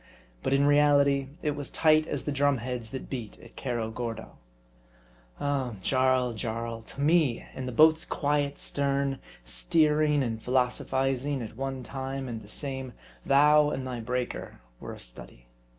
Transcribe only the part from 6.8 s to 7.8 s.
to me in the